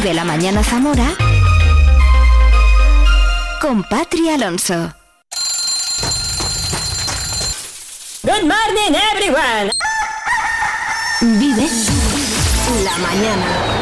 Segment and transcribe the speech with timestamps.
[0.00, 1.16] Vive la mañana Zamora
[3.60, 4.94] con Patri Alonso.
[8.22, 9.72] Good morning everyone.
[11.20, 11.68] Vive
[12.84, 13.77] la mañana.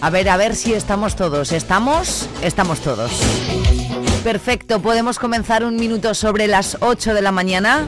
[0.00, 1.50] A ver, a ver si estamos todos.
[1.50, 2.28] ¿Estamos?
[2.42, 3.10] Estamos todos.
[4.22, 7.84] Perfecto, podemos comenzar un minuto sobre las 8 de la mañana.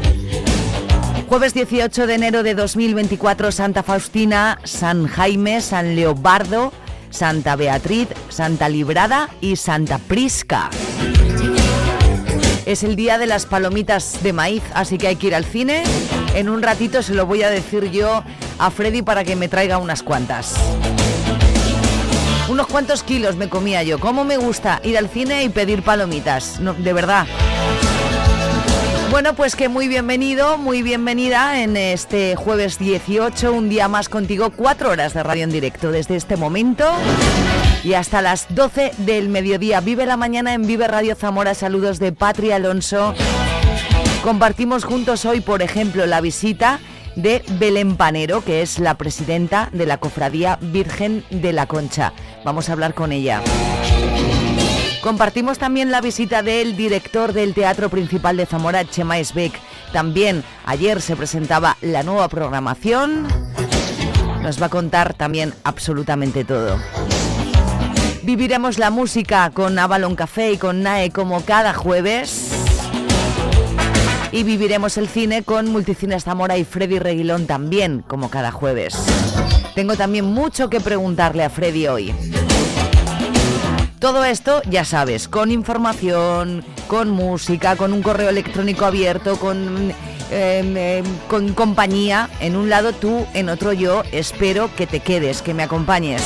[1.28, 6.73] Jueves 18 de enero de 2024, Santa Faustina, San Jaime, San Leobardo,
[7.10, 10.70] Santa Beatriz, Santa Librada y Santa Prisca.
[12.66, 15.84] Es el día de las palomitas de maíz, así que hay que ir al cine.
[16.34, 18.24] En un ratito se lo voy a decir yo
[18.58, 20.55] a Freddy para que me traiga unas cuantas.
[22.50, 24.00] Unos cuantos kilos me comía yo.
[24.00, 26.58] ¿Cómo me gusta ir al cine y pedir palomitas?
[26.58, 27.25] No, de verdad.
[29.12, 34.50] Bueno, pues que muy bienvenido, muy bienvenida en este jueves 18, un día más contigo,
[34.50, 36.91] cuatro horas de radio en directo desde este momento
[37.84, 39.80] y hasta las 12 del mediodía.
[39.80, 41.55] Vive la mañana en Vive Radio Zamora.
[41.55, 43.14] Saludos de Patria Alonso.
[44.25, 46.80] Compartimos juntos hoy, por ejemplo, la visita
[47.16, 52.12] de Belén Panero, que es la presidenta de la Cofradía Virgen de la Concha.
[52.44, 53.42] Vamos a hablar con ella.
[55.02, 59.58] Compartimos también la visita del director del Teatro Principal de Zamora, Chema Esbeck.
[59.92, 63.27] También ayer se presentaba la nueva programación.
[64.42, 66.78] Nos va a contar también absolutamente todo.
[68.22, 72.50] Viviremos la música con Avalon Café y con NAE como cada jueves
[74.32, 78.97] y viviremos el cine con Multicines Zamora y Freddy Reguilón también, como cada jueves.
[79.81, 82.14] Tengo también mucho que preguntarle a Freddy hoy.
[83.98, 89.91] Todo esto, ya sabes, con información, con música, con un correo electrónico abierto, con,
[90.31, 92.28] em, em, con compañía.
[92.41, 94.03] En un lado tú, en otro yo.
[94.12, 96.21] Espero que te quedes, que me acompañes.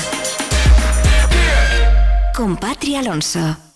[2.35, 3.68] Con Patri Alonso.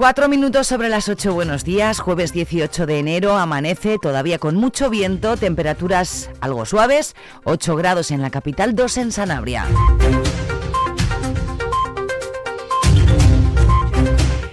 [0.00, 2.00] Cuatro minutos sobre las ocho, buenos días.
[2.00, 8.22] Jueves 18 de enero, amanece todavía con mucho viento, temperaturas algo suaves, 8 grados en
[8.22, 9.66] la capital, 2 en Sanabria.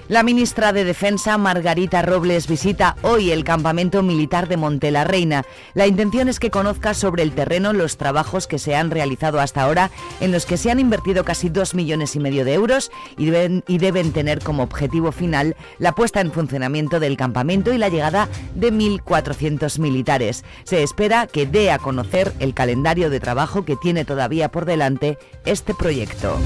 [0.09, 6.29] La ministra de Defensa, Margarita Robles, visita hoy el campamento militar de Monte la intención
[6.29, 9.91] es que conozca sobre el terreno los trabajos que se han realizado hasta ahora,
[10.21, 13.63] en los que se han invertido casi dos millones y medio de euros y deben,
[13.67, 18.29] y deben tener como objetivo final la puesta en funcionamiento del campamento y la llegada
[18.55, 20.45] de 1.400 militares.
[20.63, 25.17] Se espera que dé a conocer el calendario de trabajo que tiene todavía por delante
[25.45, 26.37] este proyecto.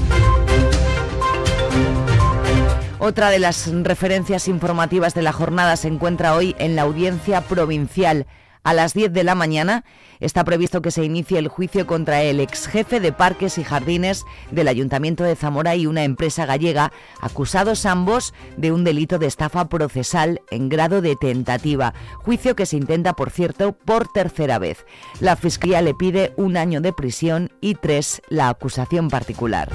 [3.04, 8.28] Otra de las referencias informativas de la jornada se encuentra hoy en la audiencia provincial.
[8.62, 9.84] A las 10 de la mañana
[10.20, 14.22] está previsto que se inicie el juicio contra el ex jefe de parques y jardines
[14.52, 19.68] del Ayuntamiento de Zamora y una empresa gallega, acusados ambos de un delito de estafa
[19.68, 21.94] procesal en grado de tentativa.
[22.18, 24.86] Juicio que se intenta, por cierto, por tercera vez.
[25.18, 29.72] La Fiscalía le pide un año de prisión y tres la acusación particular.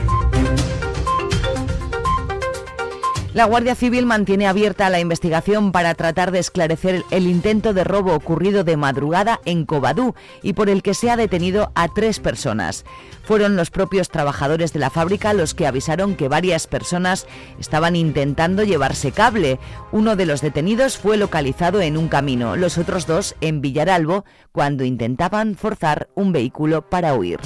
[3.37, 8.15] La Guardia Civil mantiene abierta la investigación para tratar de esclarecer el intento de robo
[8.15, 12.83] ocurrido de madrugada en Covadú y por el que se ha detenido a tres personas.
[13.25, 17.27] Fueron los propios trabajadores de la fábrica los que avisaron que varias personas
[17.59, 19.59] estaban intentando llevarse cable.
[19.91, 24.83] Uno de los detenidos fue localizado en un camino, los otros dos en Villaralbo, cuando
[24.83, 27.39] intentaban forzar un vehículo para huir.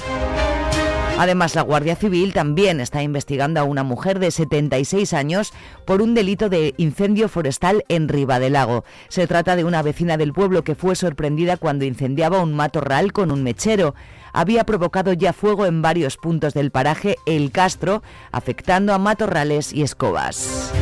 [1.18, 5.52] Además, la Guardia Civil también está investigando a una mujer de 76 años
[5.84, 8.08] por un delito de incendio forestal en
[8.52, 8.84] Lago.
[9.08, 13.30] Se trata de una vecina del pueblo que fue sorprendida cuando incendiaba un matorral con
[13.30, 13.94] un mechero.
[14.32, 19.82] Había provocado ya fuego en varios puntos del paraje El Castro, afectando a matorrales y
[19.82, 20.72] escobas.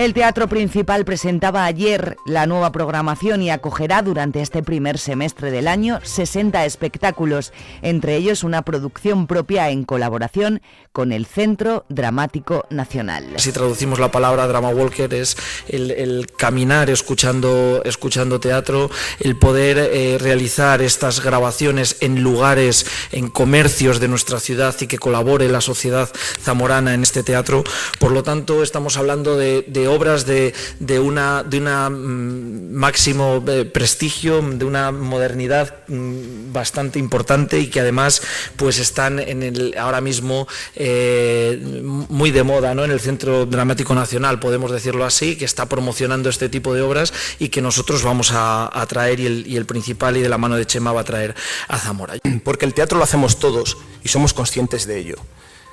[0.00, 5.68] El Teatro Principal presentaba ayer la nueva programación y acogerá durante este primer semestre del
[5.68, 7.52] año 60 espectáculos,
[7.82, 10.62] entre ellos una producción propia en colaboración
[10.92, 13.26] con el Centro Dramático Nacional.
[13.36, 15.36] Si traducimos la palabra drama walker es
[15.68, 24.00] el, caminar escuchando, escuchando teatro, el poder eh, realizar estas grabaciones en lugares, en comercios
[24.00, 26.08] de nuestra ciudad y que colabore la sociedad
[26.40, 27.64] zamorana en este teatro.
[27.98, 29.60] Por lo tanto, estamos hablando de
[30.00, 37.66] de, una, de una mm, máximo eh, prestigio, de una modernidad mm, bastante importante y
[37.66, 38.22] que además
[38.56, 42.82] pues están en el, ahora mismo eh, muy de moda ¿no?
[42.84, 47.12] en el Centro Dramático Nacional, podemos decirlo así, que está promocionando este tipo de obras
[47.38, 50.56] y que nosotros vamos a, traer y el, y el principal y de la mano
[50.56, 51.34] de Chema va a traer
[51.68, 52.14] a Zamora.
[52.42, 55.16] Porque el teatro lo hacemos todos y somos conscientes de ello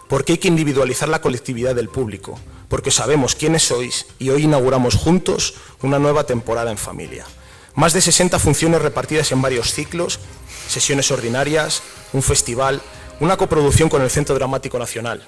[0.07, 2.39] porque hay que individualizar la colectividad del público,
[2.69, 7.25] porque sabemos quiénes sois y hoy inauguramos juntos una nueva temporada en familia.
[7.75, 10.19] Más de 60 funciones repartidas en varios ciclos,
[10.67, 11.83] sesiones ordinarias,
[12.13, 12.81] un festival,
[13.19, 15.27] una coproducción con el Centro Dramático Nacional.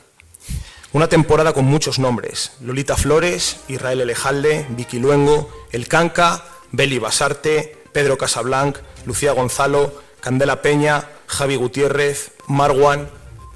[0.91, 7.77] Una temporada con muchos nombres, Lolita Flores, Israel Elejalde, Vicky Luengo, El Canca, Beli Basarte,
[7.93, 13.09] Pedro Casablanc, Lucía Gonzalo, Candela Peña, Javi Gutiérrez, Marwan,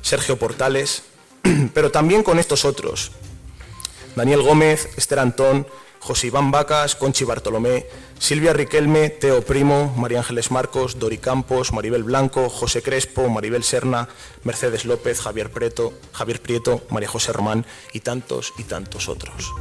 [0.03, 1.03] Sergio Portales,
[1.73, 3.11] pero también con estos otros.
[4.15, 5.67] Daniel Gómez, Esther Antón,
[5.99, 7.85] José Iván Vacas, Conchi Bartolomé,
[8.19, 14.09] Silvia Riquelme, Teo Primo, María Ángeles Marcos, Dori Campos, Maribel Blanco, José Crespo, Maribel Serna,
[14.43, 15.49] Mercedes López, Javier
[16.11, 19.53] Javier Prieto, María José Román y tantos y tantos otros.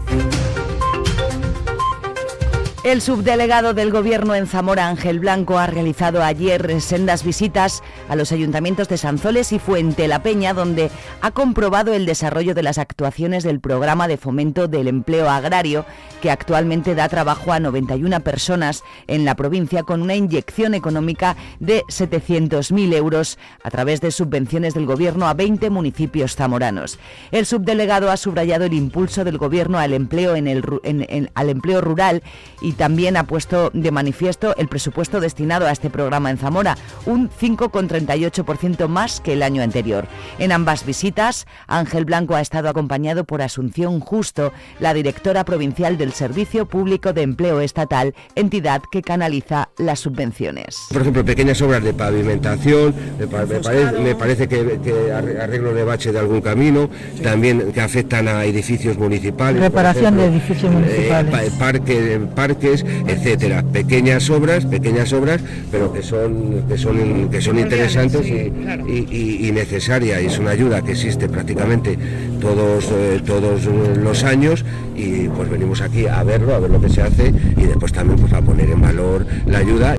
[2.84, 8.32] El subdelegado del Gobierno en Zamora, Ángel Blanco, ha realizado ayer sendas visitas a los
[8.32, 10.90] ayuntamientos de Sanzoles y Fuente la Peña, donde
[11.20, 15.86] ha comprobado el desarrollo de las actuaciones del programa de fomento del empleo agrario,
[16.20, 21.82] que actualmente da trabajo a 91 personas en la provincia con una inyección económica de
[21.82, 26.98] 700.000 euros a través de subvenciones del Gobierno a 20 municipios zamoranos.
[27.30, 32.24] El subdelegado ha subrayado el impulso del Gobierno al empleo, en el, al empleo rural
[32.60, 36.76] y también ha puesto de manifiesto el presupuesto destinado a este programa en Zamora,
[37.06, 40.06] un 5,38% más que el año anterior.
[40.38, 46.12] En ambas visitas, Ángel Blanco ha estado acompañado por Asunción Justo, la directora provincial del
[46.12, 50.76] Servicio Público de Empleo Estatal, entidad que canaliza las subvenciones.
[50.92, 56.88] Por ejemplo, pequeñas obras de pavimentación, me, parece, que, arreglo de bache de algún camino,
[57.22, 59.60] también que afectan a edificios municipales.
[59.60, 61.52] Reparación de edificios eh, municipales.
[61.58, 62.20] parque,
[62.62, 63.62] etcétera.
[63.62, 65.40] Pequeñas obras, pequeñas obras,
[65.70, 70.22] pero que son, que son, que son interesantes y, necesarias.
[70.22, 71.98] Y es una ayuda que existe prácticamente
[72.40, 74.64] todos, eh, todos los años
[74.96, 78.18] y pues venimos aquí a verlo, a ver lo que se hace y después también
[78.18, 79.96] pues, a poner en valor la ayuda.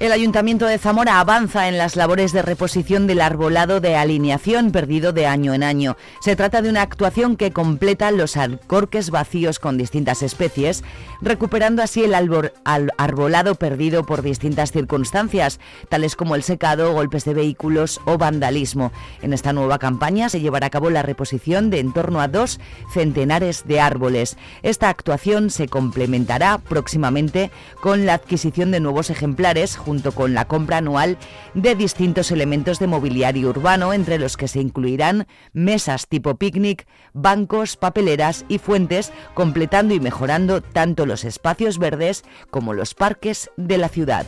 [0.00, 5.12] El Ayuntamiento de Zamora avanza en las labores de reposición del arbolado de alineación perdido
[5.12, 5.96] de año en año.
[6.20, 10.84] Se trata de una actuación que completa los alcorques vacíos con distintas especies,
[11.20, 18.00] recuperando así el arbolado perdido por distintas circunstancias, tales como el secado, golpes de vehículos
[18.04, 18.92] o vandalismo.
[19.20, 22.60] En esta nueva campaña se llevará a cabo la reposición de en torno a dos
[22.94, 24.36] centenares de árboles.
[24.62, 27.50] Esta actuación se complementará próximamente
[27.80, 31.16] con la adquisición de nuevos ejemplares junto con la compra anual
[31.54, 37.78] de distintos elementos de mobiliario urbano, entre los que se incluirán mesas tipo picnic, bancos,
[37.78, 43.88] papeleras y fuentes, completando y mejorando tanto los espacios verdes como los parques de la
[43.88, 44.26] ciudad.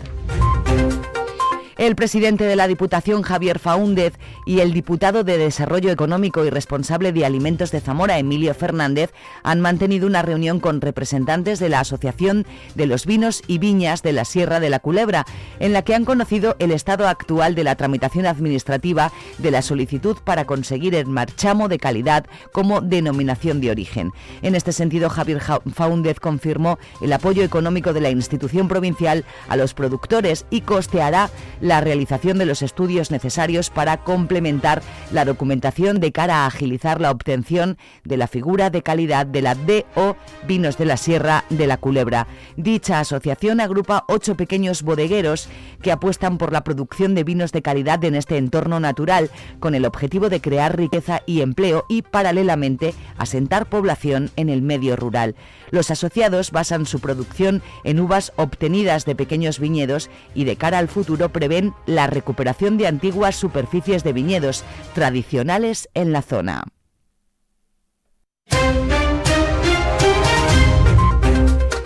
[1.81, 4.13] El presidente de la Diputación, Javier Faúndez,
[4.45, 9.63] y el diputado de Desarrollo Económico y responsable de Alimentos de Zamora, Emilio Fernández, han
[9.63, 12.45] mantenido una reunión con representantes de la Asociación
[12.75, 15.25] de los Vinos y Viñas de la Sierra de la Culebra,
[15.59, 20.19] en la que han conocido el estado actual de la tramitación administrativa de la solicitud
[20.23, 24.13] para conseguir el marchamo de calidad como denominación de origen.
[24.43, 25.41] En este sentido, Javier
[25.73, 31.31] Faúndez confirmó el apoyo económico de la institución provincial a los productores y costeará
[31.70, 37.11] la realización de los estudios necesarios para complementar la documentación de cara a agilizar la
[37.11, 40.17] obtención de la figura de calidad de la DO
[40.49, 42.27] Vinos de la Sierra de la Culebra.
[42.57, 45.49] Dicha asociación agrupa ocho pequeños bodegueros
[45.83, 49.85] que apuestan por la producción de vinos de calidad en este entorno natural, con el
[49.85, 55.35] objetivo de crear riqueza y empleo y, paralelamente, asentar población en el medio rural.
[55.71, 60.89] Los asociados basan su producción en uvas obtenidas de pequeños viñedos y de cara al
[60.89, 64.65] futuro prevén la recuperación de antiguas superficies de viñedos
[64.95, 66.65] tradicionales en la zona.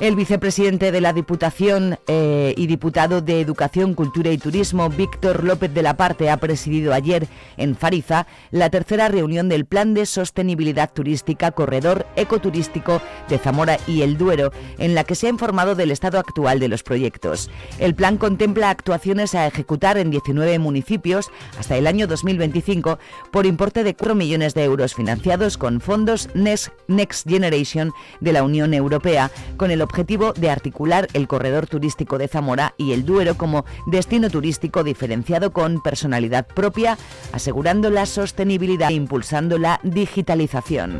[0.04, 5.72] El vicepresidente de la Diputación eh, y diputado de Educación, Cultura y Turismo, Víctor López
[5.72, 10.92] de la Parte, ha presidido ayer en Fariza la tercera reunión del Plan de Sostenibilidad
[10.92, 15.90] Turística Corredor Ecoturístico de Zamora y El Duero, en la que se ha informado del
[15.90, 17.50] estado actual de los proyectos.
[17.78, 22.98] El plan contempla actuaciones a ejecutar en 19 municipios hasta el año 2025
[23.32, 28.74] por importe de 4 millones de euros financiados con fondos Next Generation de la Unión
[28.74, 33.64] Europea, con el objetivo de articular el corredor turístico de Zamora y el Duero como
[33.86, 36.98] destino turístico diferenciado con personalidad propia,
[37.32, 40.98] asegurando la sostenibilidad e impulsando la digitalización.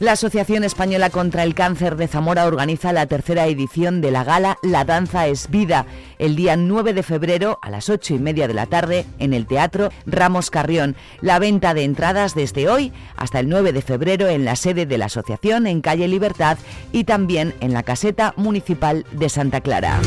[0.00, 4.56] La Asociación Española contra el Cáncer de Zamora organiza la tercera edición de la gala
[4.62, 5.84] La Danza es Vida,
[6.18, 9.46] el día 9 de febrero a las 8 y media de la tarde en el
[9.46, 10.96] Teatro Ramos Carrión.
[11.20, 14.96] La venta de entradas desde hoy hasta el 9 de febrero en la sede de
[14.96, 16.56] la asociación en Calle Libertad
[16.92, 20.00] y también en la caseta municipal de Santa Clara.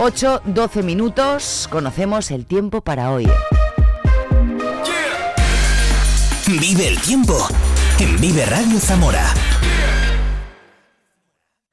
[0.00, 3.28] 8-12 minutos, conocemos el tiempo para hoy.
[6.48, 7.48] Vive el tiempo
[7.98, 9.34] en Vive Radio Zamora.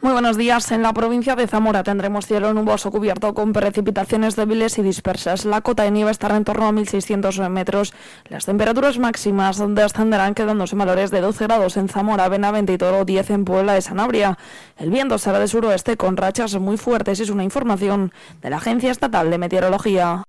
[0.01, 0.71] Muy buenos días.
[0.71, 5.45] En la provincia de Zamora tendremos cielo nuboso cubierto con precipitaciones débiles y dispersas.
[5.45, 7.93] La cota de nieve estará en torno a 1.600 metros.
[8.29, 13.29] Las temperaturas máximas descenderán quedándose valores de 12 grados en Zamora, Benavente y Toro, 10
[13.29, 14.39] en Puebla de Sanabria.
[14.77, 17.19] El viento será de suroeste con rachas muy fuertes.
[17.19, 18.11] Es una información
[18.41, 20.23] de la Agencia Estatal de Meteorología.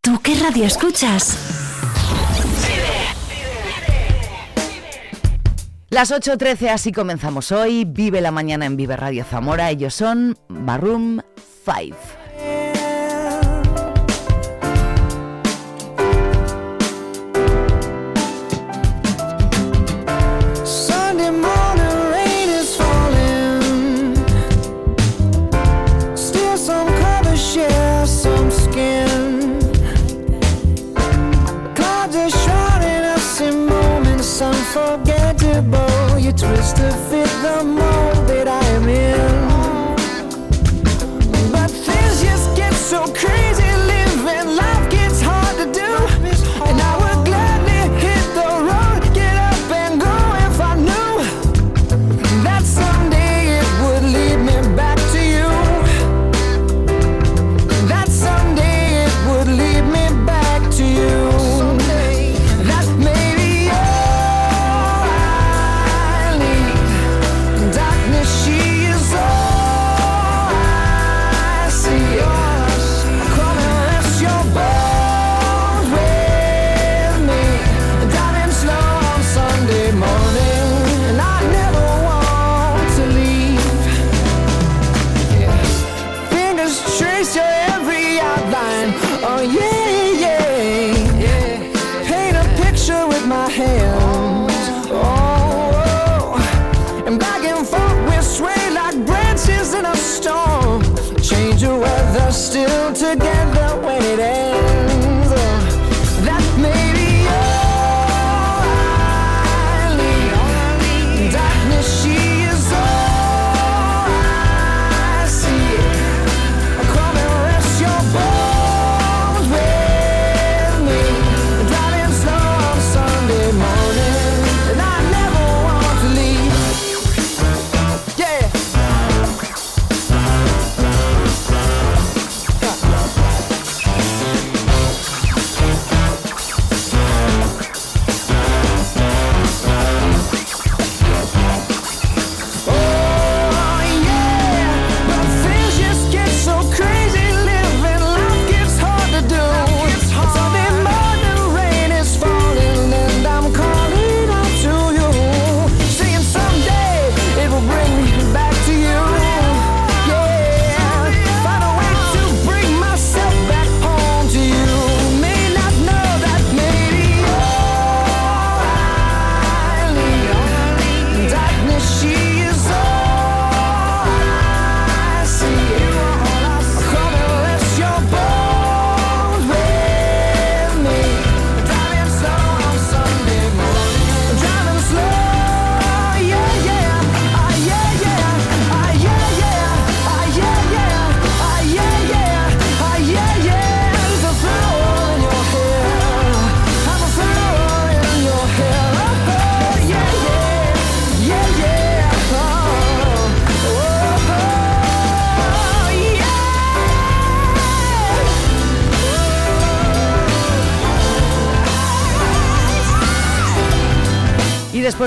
[0.00, 1.63] ¿Tú qué radio escuchas?
[5.94, 7.84] Las 8.13, así comenzamos hoy.
[7.84, 9.70] Vive la mañana en Vive Radio Zamora.
[9.70, 11.24] Ellos son Maroon
[11.64, 12.23] 5.
[36.36, 38.13] Twist to fit the mold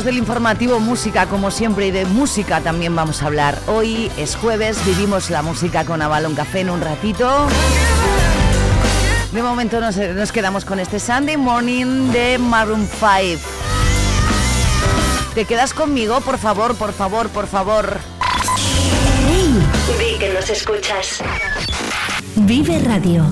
[0.07, 3.59] del informativo Música, como siempre, y de música también vamos a hablar.
[3.67, 7.47] Hoy es jueves, vivimos la música con Avalon Café en un ratito.
[9.33, 13.41] De momento nos, nos quedamos con este Sunday Morning de Maroon 5.
[15.35, 16.21] ¿Te quedas conmigo?
[16.21, 17.99] Por favor, por favor, por favor.
[19.27, 19.61] Hey,
[19.99, 21.19] vi que nos escuchas.
[22.37, 23.25] Vive Radio.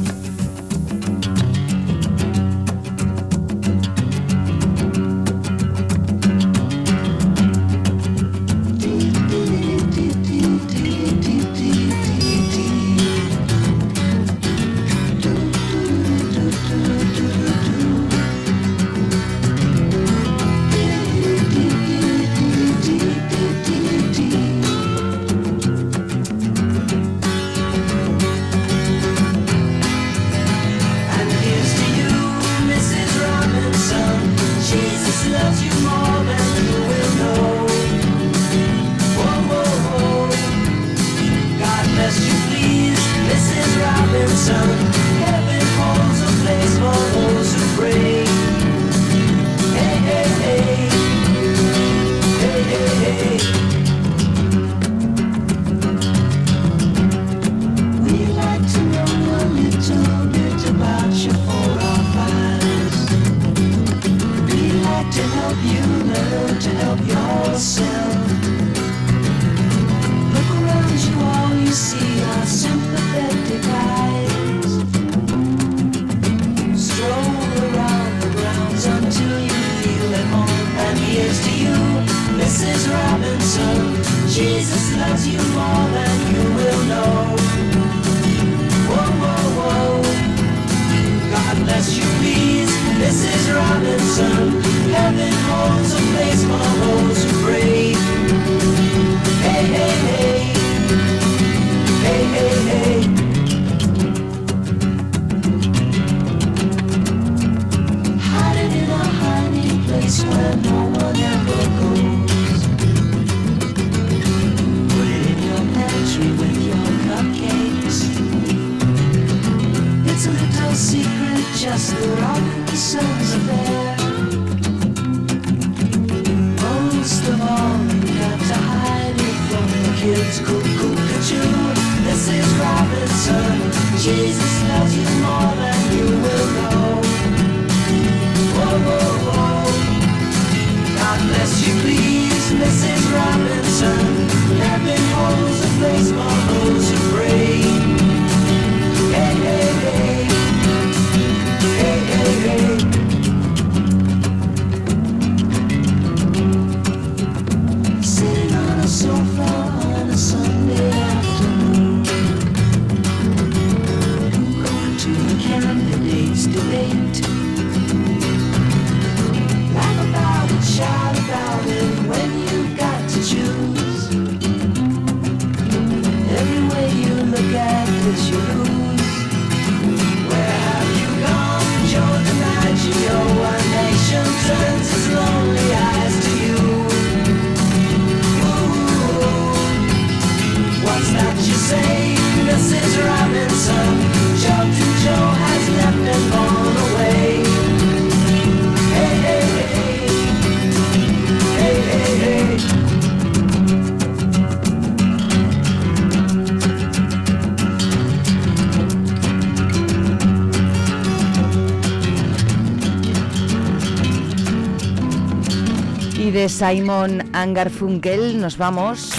[216.57, 218.39] Simon Angarfunkel.
[218.39, 219.11] Nos vamos.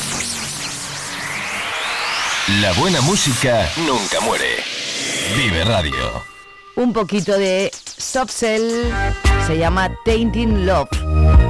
[2.63, 4.57] La buena música nunca muere.
[5.37, 6.23] Vive Radio.
[6.77, 8.91] Un poquito de soft cell.
[9.47, 10.89] Se llama Tainting Love.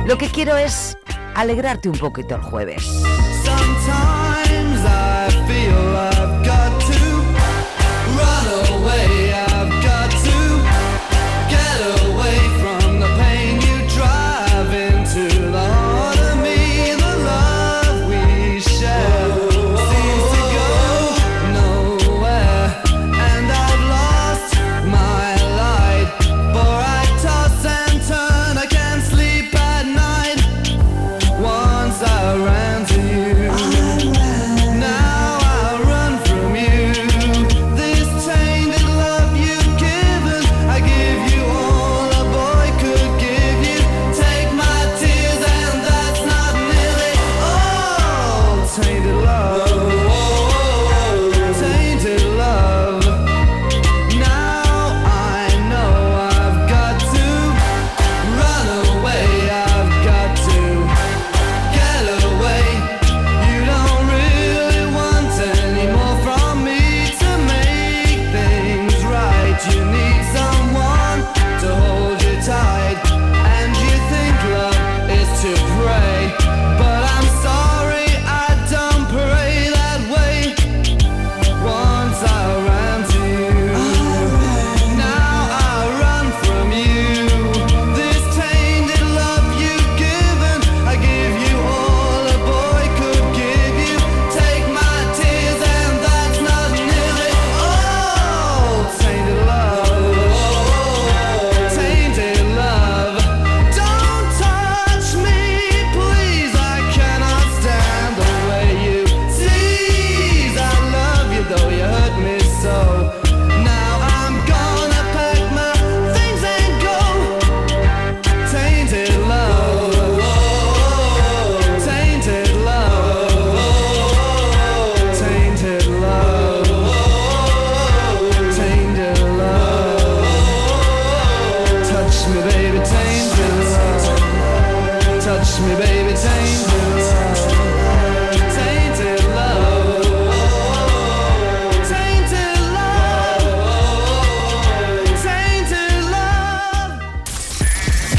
[0.06, 0.98] Lo que quiero es
[1.36, 2.84] alegrarte un poquito el jueves.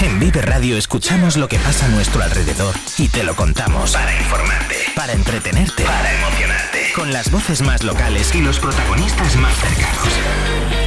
[0.01, 3.91] En Vive Radio escuchamos lo que pasa a nuestro alrededor y te lo contamos.
[3.91, 6.93] Para informarte, para entretenerte, para emocionarte.
[6.95, 10.86] Con las voces más locales y los protagonistas más cercanos.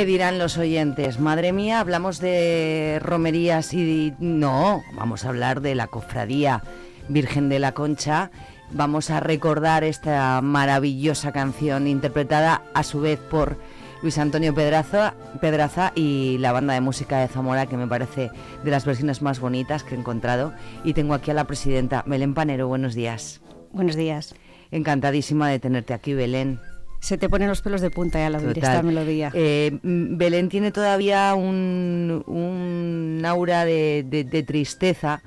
[0.00, 1.20] ¿Qué dirán los oyentes?
[1.20, 4.14] Madre mía, hablamos de romerías y...
[4.18, 6.62] No, vamos a hablar de la cofradía
[7.10, 8.30] Virgen de la Concha.
[8.70, 13.58] Vamos a recordar esta maravillosa canción interpretada a su vez por
[14.00, 18.30] Luis Antonio Pedraza, Pedraza y la banda de música de Zamora, que me parece
[18.64, 20.54] de las versiones más bonitas que he encontrado.
[20.82, 22.68] Y tengo aquí a la presidenta Belén Panero.
[22.68, 23.42] Buenos días.
[23.70, 24.34] Buenos días.
[24.70, 26.58] Encantadísima de tenerte aquí, Belén.
[27.00, 29.30] Se te ponen los pelos de punta ya al oír esta melodía.
[29.34, 35.22] Eh, mm, Belén tiene todavía un, un aura de, de- de tristeza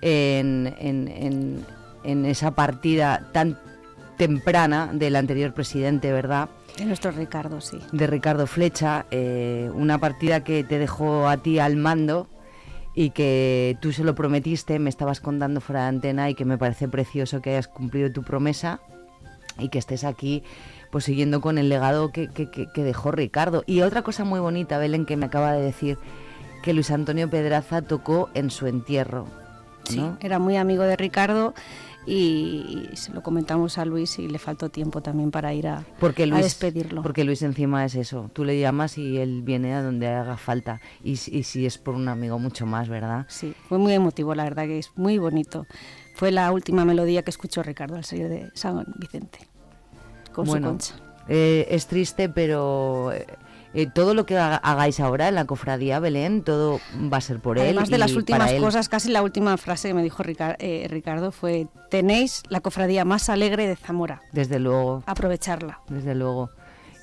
[0.00, 1.66] en, en- en-
[2.04, 3.58] en esa partida tan
[4.16, 6.48] temprana del anterior presidente, ¿verdad?
[6.78, 7.78] De nuestro Ricardo, sí.
[7.92, 12.28] De Ricardo Flecha, eh, una partida que te dejó a ti al mando
[12.94, 16.56] y que tú se lo prometiste, me estabas contando fuera de antena y que me
[16.58, 18.80] parece precioso que hayas cumplido tu promesa
[19.58, 20.42] y que estés aquí
[20.90, 22.48] pues siguiendo con el legado que, que-
[22.82, 23.62] dejó Ricardo.
[23.66, 25.98] Y otra cosa muy bonita, Belén, que me acaba de decir,
[26.62, 29.26] que Luis Antonio Pedraza tocó en su entierro.
[29.84, 30.18] Sí, ¿no?
[30.20, 31.54] era muy amigo de Ricardo
[32.06, 36.24] y, se lo comentamos a Luis y le faltó tiempo también para ir a, Porque
[36.24, 37.02] a Luis, despedirlo.
[37.02, 38.30] Porque Luis encima es eso.
[38.32, 40.80] Tú le llamas y él viene a donde haga falta.
[41.02, 43.26] Y, si- y si es por un amigo, mucho más, ¿verdad?
[43.28, 45.66] Sí, fue muy emotivo, la verdad que es muy bonito.
[46.14, 49.38] Fue la última melodía que escuchó Ricardo al salir de San Vicente
[50.44, 50.94] con Bueno, su concha.
[51.28, 53.26] eh, es triste, pero eh,
[53.74, 56.80] eh, todo lo que haga- hagáis ahora en la cofradía Belén, todo
[57.12, 57.64] va a ser por él.
[57.64, 61.32] Además de las últimas cosas, casi la última frase que me dijo Ricar- eh, Ricardo
[61.32, 65.02] fue, tenéis la cofradía más alegre de Zamora, Desde luego.
[65.06, 65.80] aprovecharla.
[65.88, 66.50] desde luego.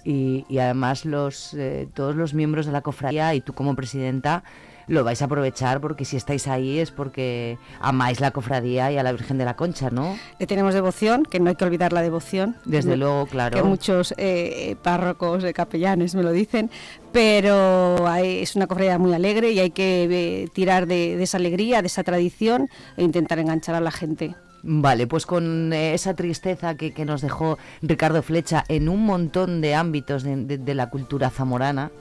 [0.03, 1.55] Y, y además los
[1.95, 4.43] todos los miembros de la cofradía y tú como presidenta
[4.87, 9.03] lo vais a aprovechar porque si estáis ahí es porque amáis la cofradía y a
[9.03, 10.17] la Virgen de la Concha, ¿no?
[10.39, 12.55] Le tenemos devoción, que no hay que olvidar la devoción.
[12.65, 13.57] Desde Que- luego, claro.
[13.57, 16.69] Que muchos eh, párrocos, eh, capellanes me lo dicen,
[17.11, 20.03] pero hay- es una cofradía muy alegre y hay que
[20.43, 24.35] eh, tirar de, de esa alegría, de esa tradición e intentar enganchar a la gente.
[24.67, 29.61] Vale, pues con eh, esa tristeza que, que nos dejó Ricardo Flecha en un montón
[29.61, 31.91] de ámbitos de, de- de la cultura zamorana,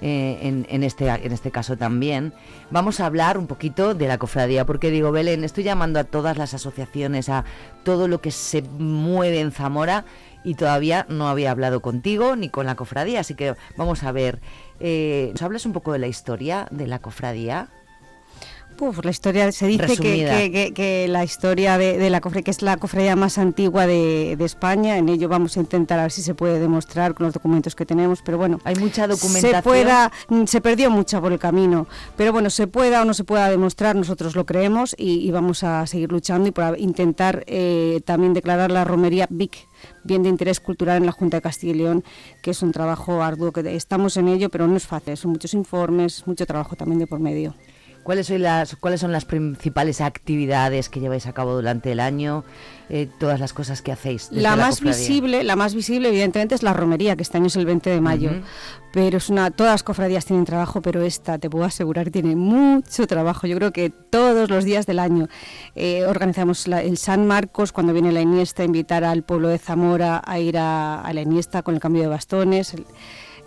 [0.00, 2.32] eh, en, en este, en este caso también,
[2.70, 6.36] vamos a hablar un poquito de la cofradía, porque digo, Belén, estoy llamando a todas
[6.36, 7.44] las asociaciones, a
[7.82, 10.04] todo lo que se mueve en Zamora
[10.44, 14.40] y todavía no había hablado contigo ni con la cofradía, así que vamos a ver,
[14.80, 17.68] eh, ¿nos hablas un poco de la historia de la cofradía?
[18.80, 22.62] Uf, la historia se dice que, que- la historia de, de la cofradía, que es
[22.62, 26.22] la cofradía más antigua de, de España, en ello vamos a intentar a ver si
[26.22, 29.56] se puede demostrar con los documentos que tenemos, pero bueno, Hay mucha documentación.
[29.56, 33.14] se pueda, mm, se perdió mucha por el camino, pero bueno, se pueda o no
[33.14, 37.42] se pueda demostrar, nosotros lo creemos y, y vamos a seguir luchando y por intentar
[37.48, 39.56] eh, también declarar la romería BIC,
[40.04, 42.04] bien de interés cultural en la Junta de Castilla y León,
[42.42, 45.52] que es un trabajo arduo, que estamos en ello, pero no es fácil, son muchos
[45.54, 47.54] informes, mucho trabajo también de por medio.
[48.08, 52.42] ¿Cuáles son las, cuáles son las principales actividades que lleváis a cabo durante el año?
[52.88, 54.30] Eh, todas las cosas que hacéis.
[54.32, 57.66] La más visible, la más visible evidentemente es la romería, que este año es el
[57.66, 58.30] 20 de mayo.
[58.94, 63.06] Pero es una, todas las cofradías tienen trabajo, pero esta te puedo asegurar tiene mucho
[63.06, 63.46] trabajo.
[63.46, 65.28] Yo creo que todos los días del año
[65.74, 70.22] eh, organizamos la- el San Marcos cuando viene la Iniesta, invitar al pueblo de Zamora
[70.24, 72.72] a ir a, a la Iniesta con el cambio de bastones.
[72.72, 72.86] El-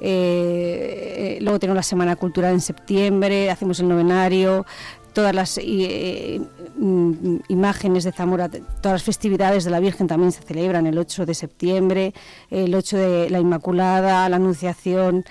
[0.01, 4.65] eh, luego tenemos la Semana Cultural en septiembre, hacemos el novenario,
[5.13, 6.41] todas las eh,
[6.77, 11.25] mm, imágenes de Zamora, todas las festividades de la Virgen también se celebran el 8
[11.25, 12.13] de septiembre,
[12.49, 15.23] el 8 de la Inmaculada, la Anunciación.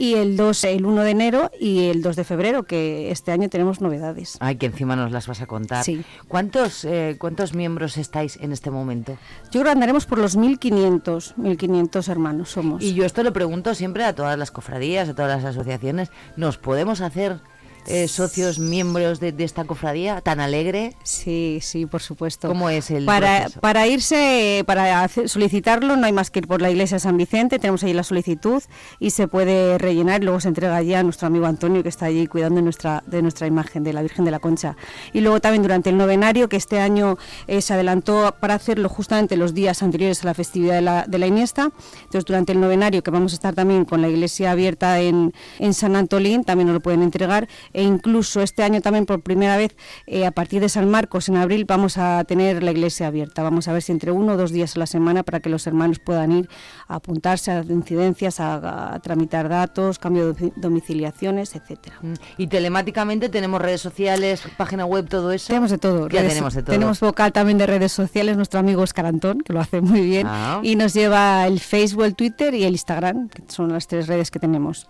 [0.00, 3.50] Y el 2, el 1 de enero y el 2 de febrero, que este año
[3.50, 4.38] tenemos novedades.
[4.40, 5.84] Ay, que encima nos las vas a contar.
[5.84, 6.02] Sí.
[6.26, 9.18] ¿Cuántos, eh, ¿Cuántos miembros estáis en este momento?
[9.50, 12.82] Yo creo que andaremos por los 1500, 1500 hermanos somos.
[12.82, 16.10] Y yo esto lo pregunto siempre a todas las cofradías, a todas las asociaciones.
[16.34, 17.38] ¿Nos podemos hacer
[17.86, 20.94] eh, socios, miembros de, de esta cofradía tan alegre?
[21.02, 22.48] Sí, sí, por supuesto.
[22.48, 23.60] ¿Cómo es el para, proceso?
[23.60, 27.16] para irse, para hacer- solicitarlo, no hay más que ir por la iglesia de San
[27.16, 28.62] Vicente, tenemos ahí la solicitud
[28.98, 32.06] y se puede rellenar y luego se entrega allí a nuestro amigo Antonio que está
[32.06, 34.76] allí cuidando de nuestra, de nuestra imagen, de la Virgen de la Concha.
[35.12, 37.16] Y luego también durante el novenario, que este año
[37.46, 41.18] eh, se adelantó para hacerlo justamente los días anteriores a la festividad de la, de
[41.18, 41.70] la Iniesta,
[42.04, 45.74] entonces durante el novenario, que vamos a estar también con la iglesia abierta en, en
[45.74, 49.76] San Antolín, también nos lo pueden entregar, e incluso este año también por primera vez,
[50.06, 53.42] eh, a partir de San Marcos en abril, vamos a tener la iglesia abierta.
[53.42, 55.66] Vamos a ver si entre uno o dos días a la semana para que los
[55.66, 56.48] hermanos puedan ir
[56.88, 61.96] a apuntarse a incidencias, a, a tramitar datos, cambio de domi- domiciliaciones, etcétera.
[62.02, 65.48] Mm, Y telemáticamente tenemos redes sociales, página web, todo eso.
[65.48, 66.08] Tenemos de todo.
[66.08, 66.72] Ya redes- tenemos de todo.
[66.72, 70.60] Tenemos vocal también de redes sociales, nuestro amigo Escarantón, que lo hace muy bien, Ah.
[70.62, 74.30] y nos lleva el Facebook, el Twitter y el Instagram, que son las tres redes
[74.30, 74.86] que tenemos.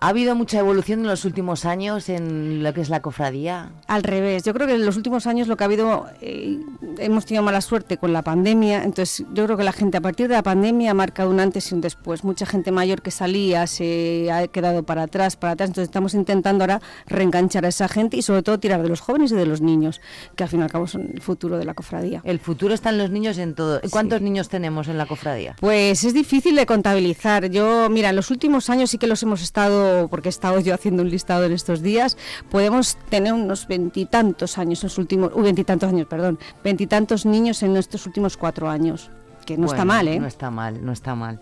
[0.00, 3.72] ¿Ha habido mucha evolución en los últimos años en lo que es la cofradía?
[3.88, 6.60] Al revés, yo creo que en los últimos años lo que ha habido, eh,
[6.98, 10.28] hemos tenido mala suerte con la pandemia, entonces yo creo que la gente a partir
[10.28, 12.22] de la pandemia ha marcado un antes y un después.
[12.22, 16.62] Mucha gente mayor que salía se ha quedado para atrás, para atrás, entonces estamos intentando
[16.62, 19.62] ahora reenganchar a esa gente y sobre todo tirar de los jóvenes y de los
[19.62, 20.00] niños,
[20.36, 22.20] que al fin y al cabo son el futuro de la cofradía.
[22.22, 23.80] El futuro está en los niños en todo.
[23.90, 25.56] ¿Cuántos niños tenemos en la cofradía?
[25.58, 27.50] Pues es difícil de contabilizar.
[27.50, 30.74] Yo, mira, en los últimos años sí que los hemos estado, porque he estado yo
[30.74, 32.16] haciendo un listado en estos días,
[32.50, 37.76] podemos tener unos veintitantos años en los últimos, uy, veintitantos años, perdón, veintitantos niños en
[37.76, 39.10] estos últimos cuatro años,
[39.46, 40.18] que no está mal, ¿eh?
[40.18, 41.40] No está mal, no está mal.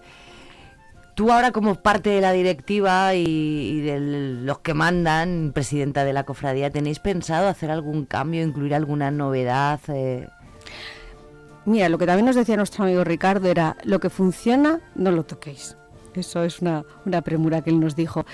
[1.14, 3.98] Tú ahora como parte de la directiva y, y de
[4.44, 9.80] los que mandan, presidenta de la cofradía, ¿tenéis pensado hacer algún cambio, incluir alguna novedad?
[9.88, 10.28] eh?
[11.64, 15.24] Mira, lo que también nos decía nuestro amigo Ricardo era, lo que funciona, no lo
[15.24, 15.76] toquéis.
[16.16, 18.24] Eso es una, una premura que él nos dijo.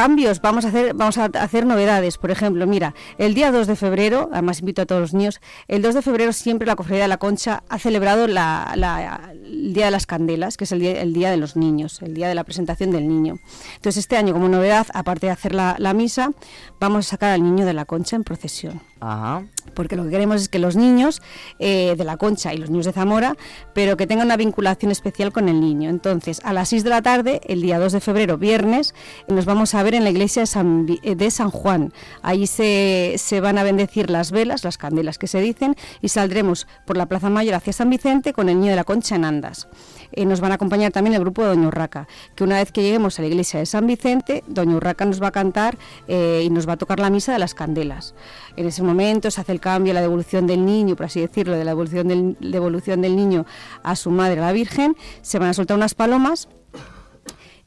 [0.00, 2.18] Cambios, vamos a hacer, vamos a hacer novedades.
[2.18, 5.80] Por ejemplo, mira, el día 2 de febrero, además invito a todos los niños, el
[5.80, 9.86] 2 de febrero siempre la Cofradía de la Concha ha celebrado la- la- el Día
[9.86, 12.34] de las Candelas, que es el día, el día de los niños, el día de
[12.34, 13.38] la presentación del niño.
[13.76, 16.30] Entonces, este año, como novedad, aparte de hacer la, la misa,
[16.78, 19.44] vamos a sacar al niño de la Concha en procesión Ajá.
[19.74, 21.22] porque lo que queremos es que los niños
[21.58, 23.34] eh, de la Concha y los niños de Zamora,
[23.74, 25.88] pero que tengan una vinculación especial con el niño.
[25.88, 28.94] Entonces, a las 6 de la tarde, el día 2 de febrero, viernes,
[29.28, 31.92] nos vamos a ver en la iglesia de San, Vi- eh, de San Juan.
[32.22, 36.66] Ahí se, se van a bendecir las velas, las candelas que se dicen, y saldremos
[36.86, 39.68] por la Plaza Mayor hacia San Vicente con el niño de la Concha en andas.
[40.12, 42.82] Eh, nos van a acompañar también el grupo de Doña Urraca, que una vez que
[42.82, 46.50] lleguemos a la iglesia de San Vicente, Doña Urraca nos va a cantar eh, y
[46.50, 48.14] nos va a tocar la misa de las candelas.
[48.56, 51.64] En ese momento se hace el cambio, la devolución del niño, por así decirlo, de
[51.64, 53.46] la devolución del, devolución del niño
[53.84, 56.48] a su madre, la Virgen, se van a soltar unas palomas.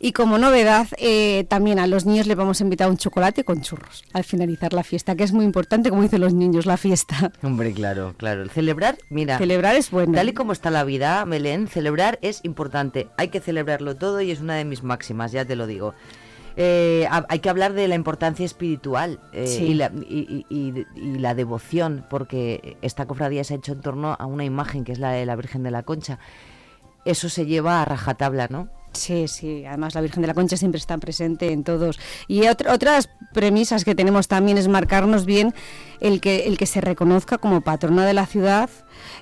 [0.01, 3.59] Y como novedad, eh, también a los niños les vamos a invitar un chocolate con
[3.61, 7.33] churros al finalizar la fiesta, que es muy importante, como dicen los niños, la fiesta.
[7.43, 8.47] Hombre, claro, claro.
[8.47, 9.37] Celebrar, mira.
[9.37, 10.13] Celebrar es bueno.
[10.13, 13.09] Tal y como está la vida, Belén, celebrar es importante.
[13.17, 15.93] Hay que celebrarlo todo y es una de mis máximas, ya te lo digo.
[16.55, 19.63] Eh, ha- hay que hablar de la importancia espiritual eh, Sí.
[19.65, 23.81] y, la, y- y- y- y la devoción, porque esta cofradía se ha hecho en
[23.81, 26.19] torno a una imagen que es la de la Virgen de la Concha.
[27.05, 28.69] Eso se lleva a rajatabla, ¿no?
[28.91, 31.99] Sí, sí, además la Virgen de la Concha siempre está presente en todos.
[32.27, 35.53] Y otra- otras premisas que tenemos también es marcarnos bien
[35.99, 38.69] el que, el que se reconozca como patrona de la ciudad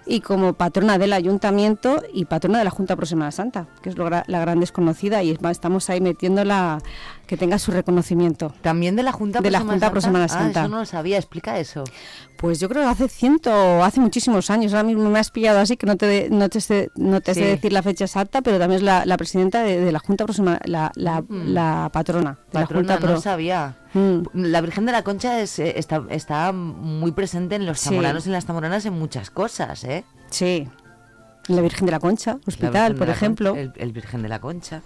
[0.06, 3.98] y como patrona del ayuntamiento y patrona de la Junta Pro Semana Santa, que es
[3.98, 6.80] lo la gran desconocida y estamos ahí metiéndola
[7.28, 8.54] que tenga su reconocimiento.
[8.62, 10.08] También de la Junta de Pro la Semana Junta Pro Santa?
[10.08, 10.60] Semana Ah, Santa.
[10.62, 11.84] eso no lo sabía, explica eso.
[12.38, 14.74] Pues yo creo que hace ciento, hace muchísimos años.
[14.74, 17.34] Ahora mismo me has pillado así que no te, de- no te, sé, no te
[17.34, 17.46] sé Sí.
[17.48, 20.60] decir la fecha exacta, pero también es la, la presidenta de, de la Junta Próxima,
[20.66, 21.48] la, la, Mm.
[21.54, 23.12] la patrona de la Patrona, Junta no Pro.
[23.16, 23.76] lo sabía.
[23.94, 24.20] Mm.
[24.34, 27.90] La Virgen de la Concha es, eh, está, está muy presente en los Sí.
[27.90, 30.06] zamoranos y en las zamoranas en muchas cosas, ¿eh?
[30.30, 30.68] Sí.
[31.48, 33.56] La Virgen de la Concha, La hospital, por la ejemplo.
[33.56, 34.82] El, el Virgen de la Concha.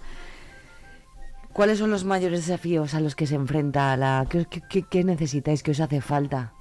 [1.52, 4.26] ¿Cuáles son los mayores desafíos a los que se enfrenta la...
[4.28, 5.62] ¿Qué, qué- qué- necesitáis?
[5.62, 6.54] ¿Qué os hace falta?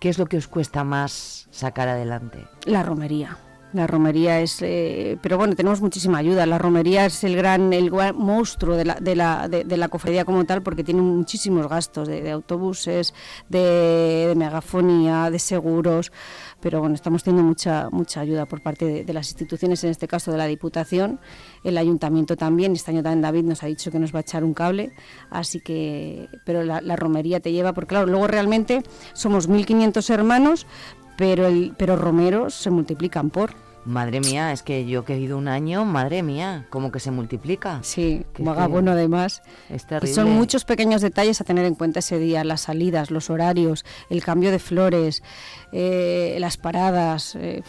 [0.00, 2.44] ¿Qué es lo que os cuesta más sacar adelante?
[2.64, 3.38] La romería.
[3.76, 6.46] La romería es, eh, pero bueno, tenemos muchísima ayuda.
[6.46, 10.24] La romería es el gran, el gran monstruo de la, de la, de, la cofradía
[10.24, 13.12] como tal, porque tiene muchísimos gastos de, autobuses,
[13.50, 16.10] de, megafonía, de seguros.
[16.58, 20.08] Pero bueno, estamos teniendo mucha mucha ayuda por parte de, de las instituciones, en este
[20.08, 21.20] caso de la Diputación,
[21.62, 22.72] el Ayuntamiento también.
[22.72, 24.92] Este año también David nos ha dicho que nos va a echar un cable,
[25.28, 30.66] así que, pero la, la romería te lleva, porque claro, luego realmente somos 1.500 hermanos,
[31.18, 33.65] pero el, pero romeros se multiplican por.
[33.86, 37.12] Madre mía, es que yo que he ido un año, madre mía, como que se
[37.12, 37.78] multiplica.
[37.82, 39.42] Sí, es bueno además.
[39.70, 40.12] Es Y terrible.
[40.14, 44.24] son muchos pequeños detalles a tener en cuenta ese día, las salidas, los horarios, el
[44.24, 45.22] cambio de flores,
[45.70, 47.62] eh, las paradas, eh,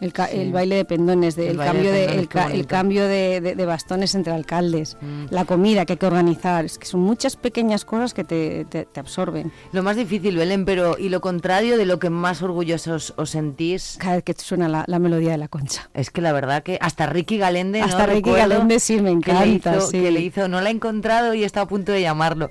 [0.00, 0.38] el, ca- Sí.
[0.38, 3.54] el baile de pendones, de- El el, cambio de, pendones, ca- el cambio de, de-
[3.54, 5.26] de bastones entre alcaldes, Mm.
[5.30, 8.84] la comida que hay que organizar, es que son muchas pequeñas cosas que te, te-
[8.86, 9.52] te absorben.
[9.72, 13.96] Lo más difícil, Belén, pero y lo contrario de lo que más orgullosos os sentís.
[13.98, 15.90] Cada vez que suena la, la melodía de la concha.
[15.94, 17.86] Es que la verdad que hasta Ricky Galende, ¿no?
[17.86, 20.00] Hasta Ricky Recuerdo Galende sí me que le encanta, hizo- sí.
[20.00, 22.50] que le hizo, no la he encontrado y está a punto de llamarlo.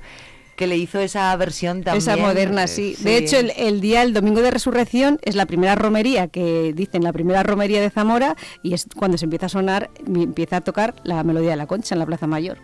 [0.58, 2.00] Que le hizo esa versión también.
[2.00, 2.98] Esa moderna, eh, sí.
[3.00, 7.04] De hecho, el, el día, el domingo de resurrección, es la primera romería que dicen,
[7.04, 10.96] la primera romería de Zamora, y es cuando se empieza a sonar, empieza a tocar
[11.04, 12.58] la melodía de la concha en la Plaza Mayor.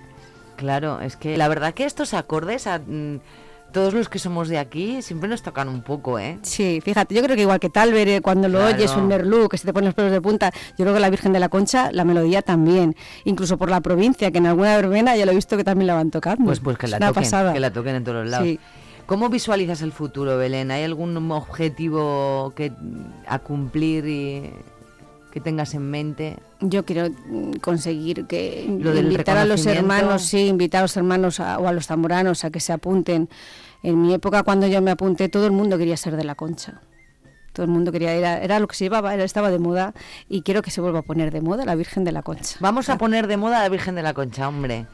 [0.57, 3.19] Claro, es que la verdad que estos acordes, a, mm,
[3.73, 6.39] todos los que somos de aquí, siempre nos tocan un poco, ¿eh?
[6.43, 8.75] Sí, fíjate, yo creo que igual que Talver, eh, cuando lo Claro.
[8.77, 11.09] oyes, un merlú, que se te ponen los pelos de punta, yo creo que la
[11.09, 12.95] Virgen de la Concha, la melodía también.
[13.25, 15.95] Incluso por la provincia, que en alguna verbena ya lo he visto que también la
[15.95, 16.45] van tocando.
[16.45, 17.51] Pues, pues que la toquen, pasada.
[17.51, 18.47] que la toquen en todos los lados.
[18.47, 18.59] Sí.
[19.05, 20.71] ¿Cómo visualizas el futuro, Belén?
[20.71, 22.71] ¿Hay algún objetivo que
[23.27, 24.49] a cumplir y
[25.33, 26.37] que tengas en mente?
[26.61, 30.95] Yo quiero mm, conseguir que Lo del invitar a los hermanos, sí, invitar a los
[30.95, 33.27] hermanos a- o a los zamboranos a que se apunten.
[33.81, 36.81] En mi época, cuando yo me apunté, todo el mundo quería ser de la concha.
[37.51, 39.93] Todo el mundo quería, era, era lo que se llevaba, era, estaba de moda
[40.29, 42.57] y quiero que se vuelva a poner de moda la Virgen de la Concha.
[42.59, 44.85] Vamos a poner de moda a la Virgen de la Concha, hombre.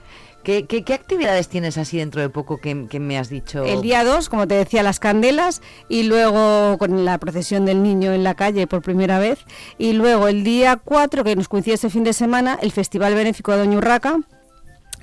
[0.44, 3.66] ¿Qué, qué, qué actividades tienes así dentro de poco que, que me has dicho?
[3.66, 8.14] El día 2, como te decía, las candelas y luego con la procesión del niño
[8.14, 9.40] en la calle por primera vez.
[9.78, 13.52] Y luego el día 4, que nos coincide ese fin de semana, el Festival Benéfico
[13.52, 14.20] de Doña Urraca.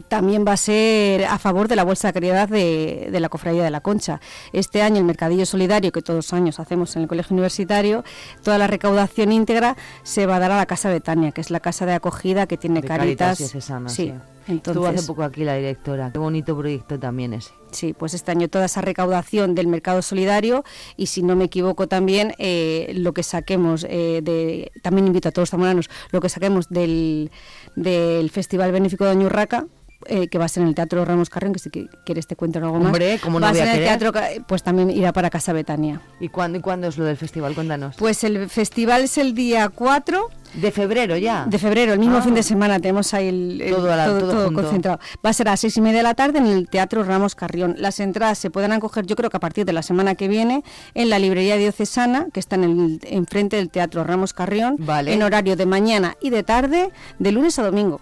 [0.08, 3.64] También va a ser a favor de la Bolsa de Caridad de, de la Cofradía
[3.64, 4.20] de la Concha.
[4.52, 8.04] Este año el Mercadillo Solidario, que todos los años hacemos en el Colegio Universitario,
[8.42, 11.60] toda la recaudación íntegra se va a dar a la Casa Betania, que es la
[11.60, 13.38] casa de acogida que tiene de Caritas.
[13.38, 14.06] Diocesana, sí.
[14.06, 14.14] sí.
[14.48, 16.12] Entonces, Estuvo hace poco aquí la directora.
[16.12, 17.50] Qué bonito proyecto también ese.
[17.72, 20.64] Sí, pues este año toda esa recaudación del mercado solidario
[20.96, 25.32] y si no me equivoco también eh, lo que saquemos eh, de también invito a
[25.32, 27.30] todos los zamoranos lo que saquemos del,
[27.74, 29.66] del Festival Benéfico de Doña Urraca
[30.08, 32.58] eh, que va a ser en el Teatro Ramos Carrión, que si quieres te cuento
[32.58, 32.86] algo más.
[32.86, 33.98] Hombre, ¿cómo no va a voy a ser en el querer?
[34.22, 36.00] Teatro, pues también irá para Casa Betania.
[36.20, 37.54] ¿Y cuándo, y cuándo es lo del festival?
[37.54, 37.96] Cuéntanos.
[37.96, 41.44] Pues el festival es el día 4 De febrero ya.
[41.46, 42.22] de febrero, el mismo Ah.
[42.22, 44.62] fin de semana, tenemos ahí el, el- Todo la- todo junto.
[44.62, 44.98] concentrado.
[45.24, 47.34] Va a ser a las seis y media de la tarde en el Teatro Ramos
[47.34, 47.74] Carrión.
[47.78, 50.62] Las entradas se podrán coger, yo creo que a partir de la semana que viene,
[50.94, 55.12] en la librería diocesana, que está en el enfrente del Teatro Ramos Carrión, Vale.
[55.12, 58.00] en horario de mañana y de tarde, de lunes a domingo.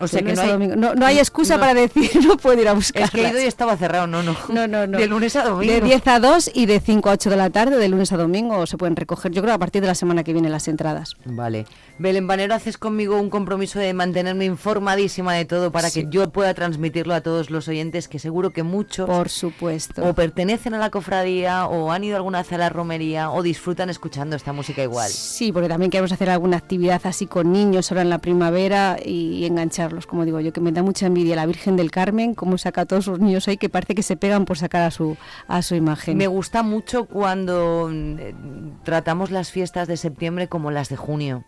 [0.00, 0.76] O sea que no hay, domingo.
[0.76, 1.60] no, no hay excusa no.
[1.60, 3.02] para decir no puedo ir a buscar.
[3.04, 4.36] Es que he ido y estaba cerrado, no, no.
[4.48, 4.98] No, no, no.
[4.98, 5.72] De lunes a domingo.
[5.72, 8.16] De 10 a 2 y de 5 a 8 de la tarde, de lunes a
[8.16, 11.14] domingo, se pueden recoger, yo creo, a partir de la semana que viene las entradas.
[11.24, 11.66] Vale.
[11.98, 16.04] Belén Banero, haces conmigo un compromiso de mantenerme informadísima de todo para Sí.
[16.04, 20.04] que yo pueda transmitirlo a todos los oyentes, que seguro que muchos Por supuesto.
[20.08, 23.90] o pertenecen a la cofradía o han ido alguna vez a la romería o disfrutan
[23.90, 25.10] escuchando esta música igual.
[25.10, 29.44] Sí, porque también queremos hacer alguna actividad así con niños ahora en la primavera y,
[29.88, 32.82] engancharlos, como digo yo, que me da mucha envidia la Virgen del Carmen, cómo saca
[32.82, 35.16] a todos los niños ahí que parece que se pegan por sacar a su,
[35.48, 36.16] a su imagen.
[36.16, 41.44] Me gusta mucho cuando mm, tratamos las fiestas de septiembre como las de junio.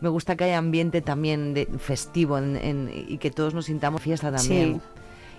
[0.00, 4.02] Me gusta que haya ambiente también de, festivo en- en- y que todos nos sintamos
[4.02, 4.80] fiesta también.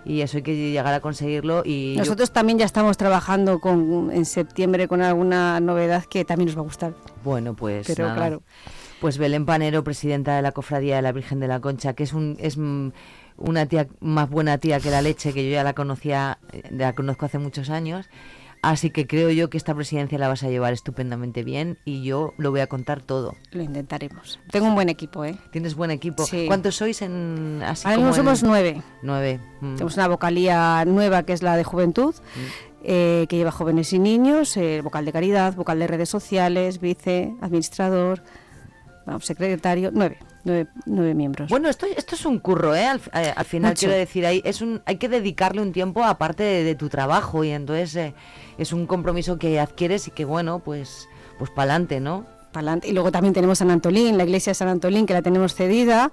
[0.04, 1.64] Y eso hay que llegar a conseguirlo.
[1.66, 6.48] Y yo- Nosotros también ya estamos trabajando con, en septiembre con alguna novedad que también
[6.48, 6.94] nos va a gustar.
[7.26, 8.16] Bueno, pues Pero nada.
[8.16, 8.42] claro.
[9.00, 12.14] Pues Belén Panero, presidenta de la Cofradía de la Virgen de la Concha, que es
[12.14, 12.90] un es mm,
[13.38, 16.94] una tía más buena tía que la leche, que yo ya la conocía, eh, la
[16.94, 18.10] conozco hace muchos años.
[18.64, 22.34] Así que creo yo que esta presidencia la vas a llevar estupendamente bien y yo
[22.38, 23.36] lo voy a contar todo.
[23.52, 24.40] Lo intentaremos.
[24.52, 25.38] Tengo un buen equipo, ¿eh?
[25.52, 26.26] Tienes buen equipo.
[26.26, 26.46] Sí.
[26.48, 28.82] ¿Cuántos sois en así Ahora mismo somos en- nueve.
[29.04, 29.40] Nueve.
[29.62, 29.74] mm.
[29.76, 32.16] Tenemos una vocalía nueva que es la de juventud,
[32.84, 37.36] eh, que lleva jóvenes y niños, eh, vocal de caridad, vocal de redes sociales, vice,
[37.42, 38.24] administrador,
[39.08, 41.50] vamos, secretario, nueve, nueve, nueve miembros.
[41.50, 42.86] Bueno, esto, esto es un curro, ¿eh?
[42.86, 43.80] Al, eh, al final Mucho.
[43.88, 47.44] quiero decir, hay, es un, hay que dedicarle un tiempo aparte de, de tu trabajo
[47.44, 48.14] y entonces eh,
[48.60, 52.38] es un compromiso que adquieres y que bueno, pues, pues para adelante, ¿no?
[52.84, 56.12] Y luego también tenemos San Antolín, la iglesia de San Antolín, que la tenemos cedida.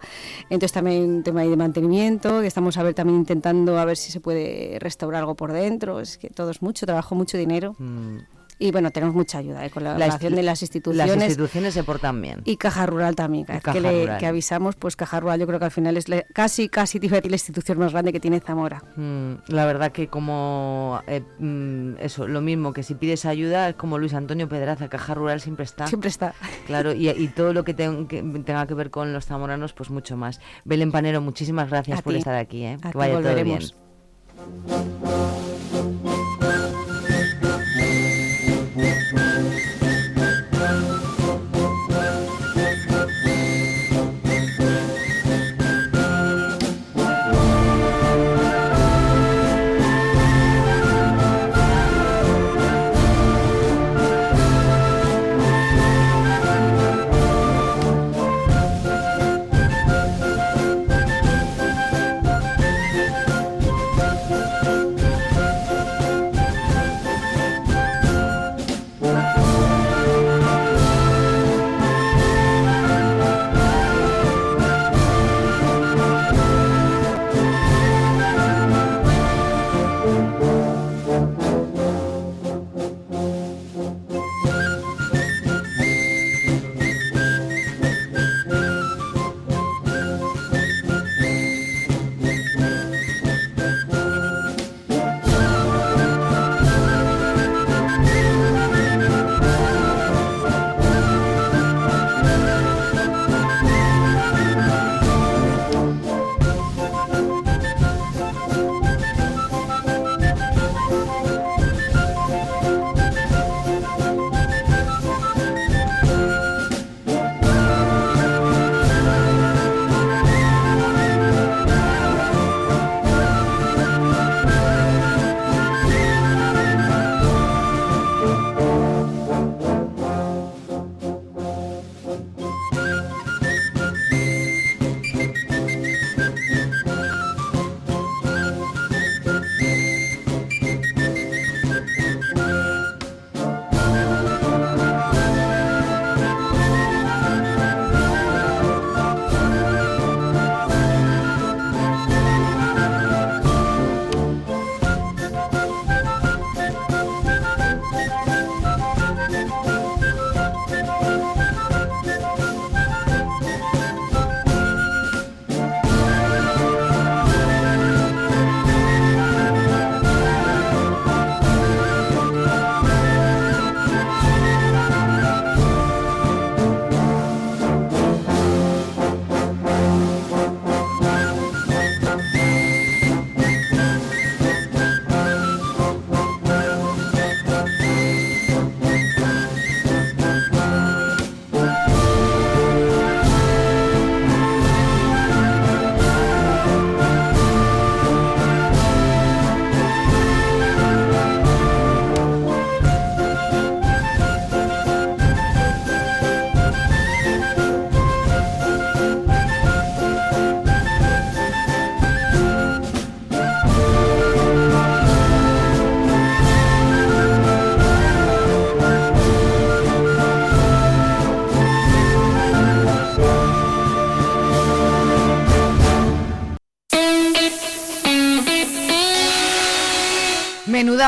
[0.50, 3.96] Entonces también un tema ahí de mantenimiento, que estamos a ver también intentando a ver
[3.96, 6.00] si se puede restaurar algo por dentro.
[6.00, 7.74] Es que todo es mucho trabajo, mucho dinero.
[7.78, 8.18] Mm.
[8.58, 9.70] Y bueno, tenemos mucha ayuda ¿eh?
[9.70, 11.08] con la, insti- de las instituciones.
[11.16, 12.40] Las instituciones se portan bien.
[12.44, 14.18] Y Caja Rural también, Caja que, le- Rural.
[14.18, 17.18] que avisamos, pues Caja Rural yo creo que al final es la- casi, casi la
[17.32, 18.82] institución más grande que tiene Zamora.
[18.96, 23.74] Mm, la verdad que como eh, mm, eso, lo mismo que si pides ayuda es
[23.74, 25.86] como Luis Antonio Pedraza, Caja Rural siempre está.
[25.88, 26.34] Siempre está.
[26.66, 29.90] Claro, y, y todo lo que, ten- que tenga que ver con los zamoranos, pues
[29.90, 30.40] mucho más.
[30.64, 32.20] Belén Panero, muchísimas gracias A por ti.
[32.20, 32.78] estar aquí, ¿eh?
[32.82, 34.93] A que vaya todo bien.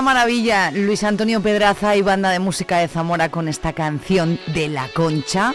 [0.03, 4.89] Maravilla, Luis Antonio Pedraza y banda de música de Zamora con esta canción de La
[4.89, 5.53] Concha.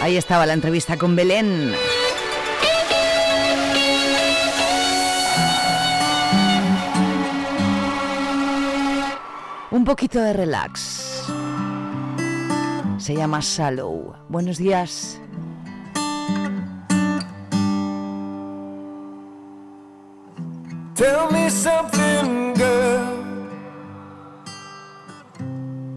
[0.00, 1.74] Ahí estaba la entrevista con Belén.
[9.70, 11.24] Un poquito de relax.
[12.98, 14.16] Se llama Shallow.
[14.28, 15.20] Buenos días.
[20.94, 23.17] Tell me something, girl.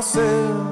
[0.00, 0.69] nascer.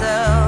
[0.00, 0.47] myself.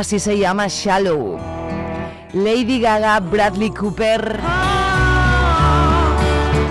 [0.00, 1.38] Así se llama Shallow.
[2.32, 4.40] Lady Gaga, Bradley Cooper.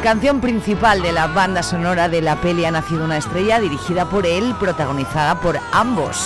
[0.01, 4.25] Canción principal de la banda sonora de la peli Ha nacido una estrella, dirigida por
[4.25, 6.17] él, protagonizada por ambos.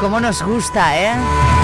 [0.00, 1.57] Como nos gusta, ¿eh?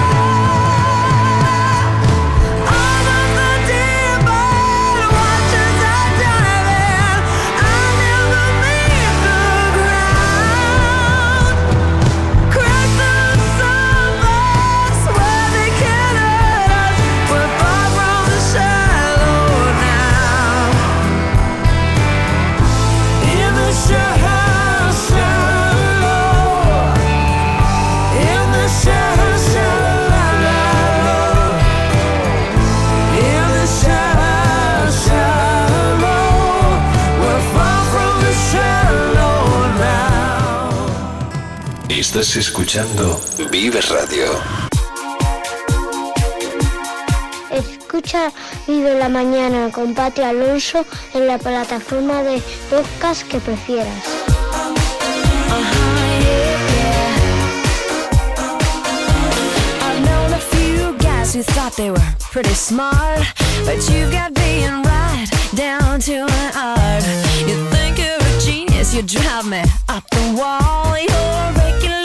[42.15, 43.19] Estás escuchando
[43.51, 44.41] Vives Radio.
[47.51, 48.31] Escucha
[48.65, 54.05] Vive la Mañana con Pati Alonso en la plataforma de podcast que prefieras.
[61.33, 63.19] Who thought they were pretty smart,
[63.65, 67.03] but you got being right down to an art.
[67.45, 70.97] You think you're a genius, you drive me up the wall.
[70.97, 72.04] You're regular.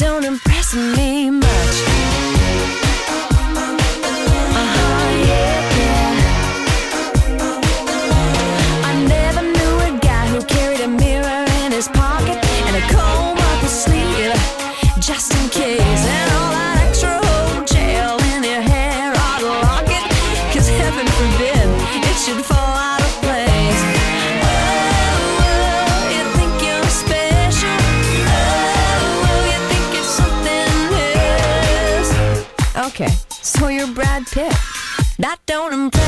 [0.00, 0.49] don't impress
[35.30, 35.99] I don't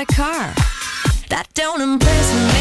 [0.00, 0.54] got a car.
[1.28, 2.59] That don't impress me.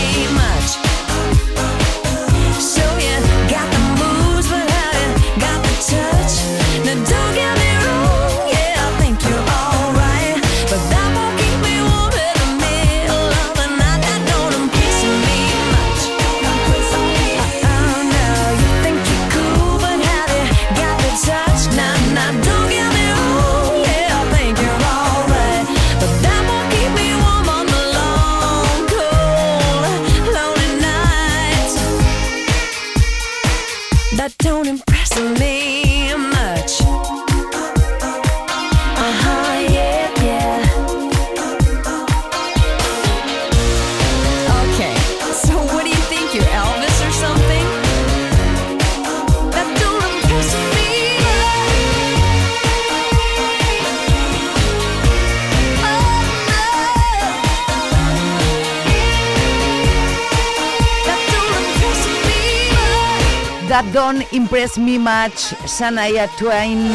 [64.31, 66.91] Impress Me Match, Sanaya Twain.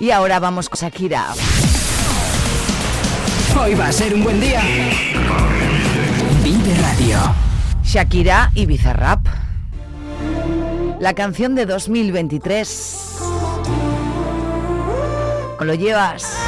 [0.00, 1.34] Y ahora vamos con Shakira.
[3.60, 4.60] Hoy va a ser un buen día.
[6.42, 7.18] Vive Radio.
[7.84, 9.26] Shakira y Bizarrap.
[10.98, 13.16] La canción de 2023.
[15.56, 16.47] ¿Cómo Lo llevas.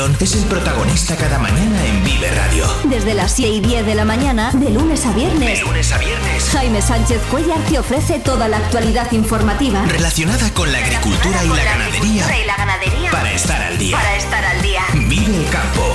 [0.00, 2.64] León es el protagonista cada mañana en Vive Radio.
[2.84, 5.58] Desde las 6 y 10 de la mañana, de lunes a viernes.
[5.58, 6.48] De lunes a viernes.
[6.48, 9.84] Jaime Sánchez Cuellar te ofrece toda la actualidad informativa.
[9.86, 13.10] Relacionada con la agricultura y la ganadería y la ganadería.
[13.10, 13.98] para estar al día.
[13.98, 14.80] Para estar al día.
[14.94, 15.94] Vive el campo.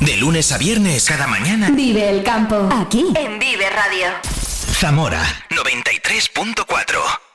[0.00, 1.68] De lunes a viernes cada mañana.
[1.70, 2.70] Vive el campo.
[2.72, 3.04] Aquí.
[3.14, 4.06] En Vive Radio.
[4.72, 7.33] Zamora 93.4.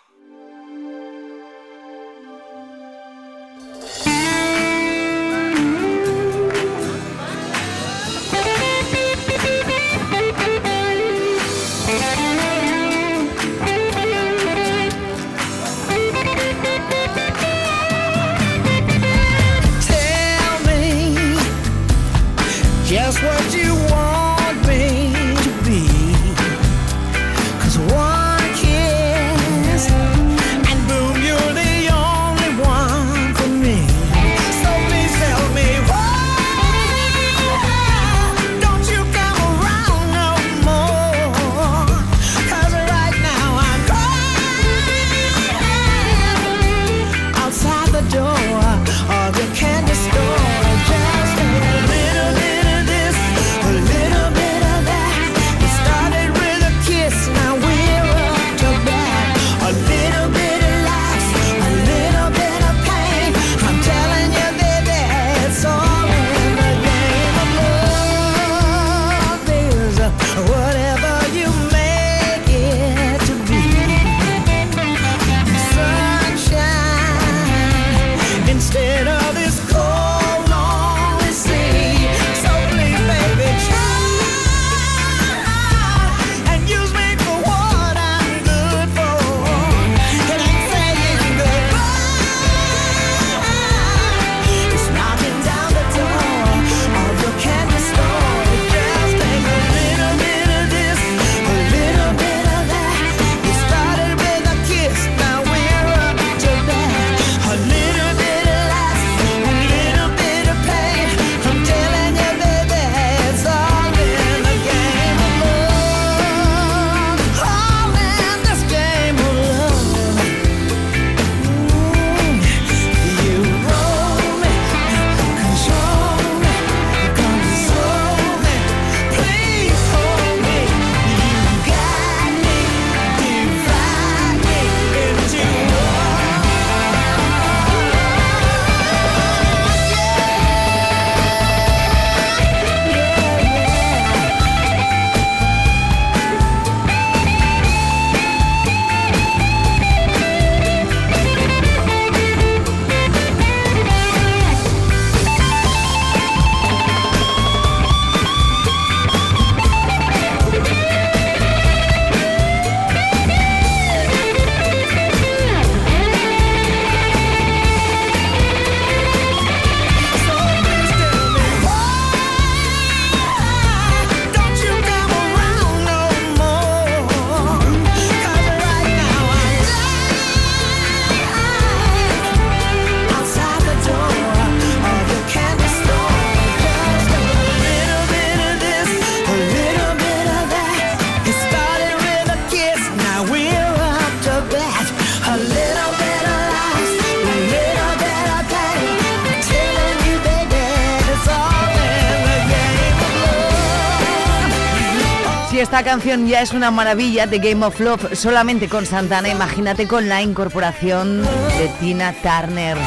[205.80, 210.10] esta canción ya es una maravilla de Game of Love solamente con Santana, imagínate con
[210.10, 212.78] la incorporación de Tina Turner.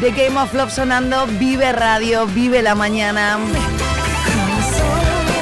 [0.00, 3.38] The Game of Love sonando, vive radio, vive la mañana.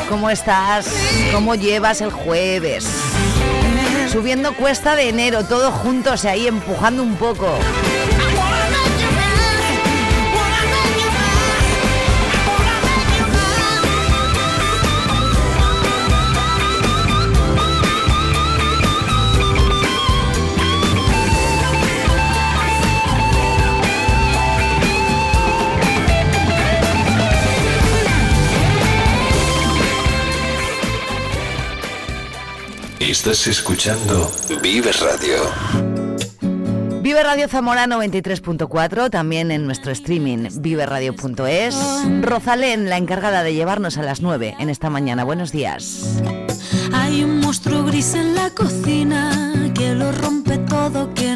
[0.09, 0.89] ¿Cómo estás?
[1.33, 2.87] ¿Cómo llevas el jueves?
[4.13, 7.59] Subiendo cuesta de enero, todos juntos ahí empujando un poco.
[33.17, 34.31] Estás escuchando
[34.63, 35.37] Vive Radio.
[37.01, 41.77] Vive Radio Zamora 93.4, también en nuestro streaming viveradio.es.
[42.21, 45.25] Rosalén, la encargada de llevarnos a las 9 en esta mañana.
[45.25, 46.21] Buenos días.
[46.93, 51.36] Hay un monstruo gris en la cocina que lo rompe todo, que